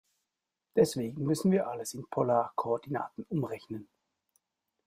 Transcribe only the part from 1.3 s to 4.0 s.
wir alles in Polarkoordinaten umrechnen.